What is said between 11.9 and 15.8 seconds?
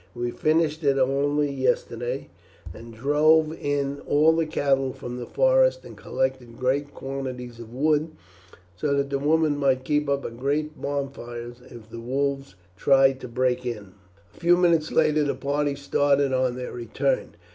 the wolves tried to break in." A few minutes later the party